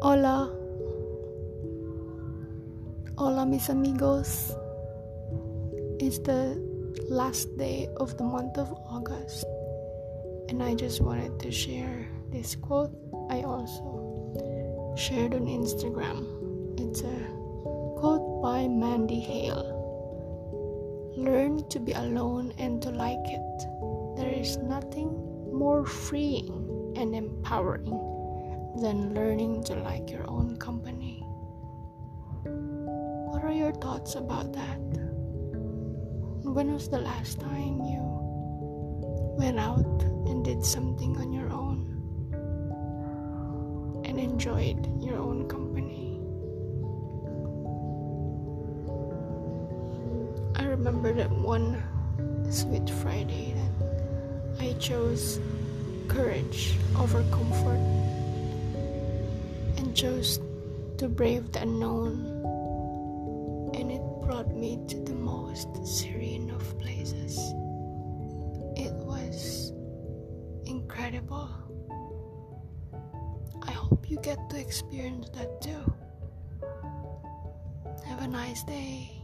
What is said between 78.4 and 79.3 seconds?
day.